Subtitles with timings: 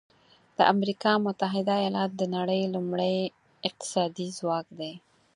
[0.57, 3.15] د امریکا متحده ایالات د نړۍ لومړی
[3.67, 4.93] اقتصادي ځواک دی.